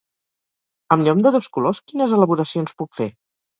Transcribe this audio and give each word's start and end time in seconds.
Amb 0.95 1.05
llom 1.09 1.21
de 1.27 1.33
dos 1.37 1.51
colors 1.59 1.83
quines 1.93 2.17
elaboracions 2.19 2.77
puc 2.83 3.01
fer? 3.03 3.11